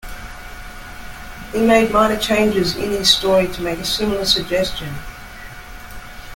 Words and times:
He 1.51 1.61
made 1.61 1.91
minor 1.91 2.17
changes 2.17 2.75
in 2.75 2.89
his 2.89 3.15
story 3.15 3.47
to 3.49 3.61
make 3.61 3.77
a 3.77 3.85
similar 3.85 4.25
suggestion. 4.25 4.89